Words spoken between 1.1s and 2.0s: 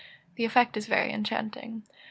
enchanting.